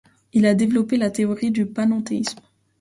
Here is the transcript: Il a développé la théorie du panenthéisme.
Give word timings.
Il 0.33 0.47
a 0.47 0.55
développé 0.55 0.97
la 0.97 1.11
théorie 1.11 1.51
du 1.51 1.67
panenthéisme. 1.67 2.39